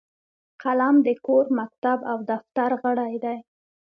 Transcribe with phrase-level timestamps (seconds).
[0.61, 3.37] قلم د کور، مکتب او دفتر غړی دی